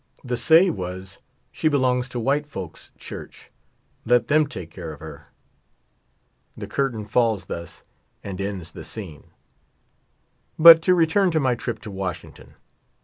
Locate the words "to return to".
10.81-11.39